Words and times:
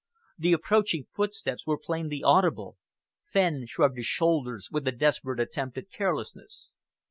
The 0.39 0.53
approaching 0.53 1.05
footsteps 1.13 1.67
were 1.67 1.77
plainly 1.77 2.23
audible. 2.23 2.75
Fenn 3.23 3.67
shrugged 3.67 3.97
his 3.97 4.07
shoulders 4.07 4.67
with 4.71 4.87
a 4.87 4.91
desperate 4.91 5.39
attempt 5.39 5.77
at 5.77 5.91
carelessness. 5.91 6.73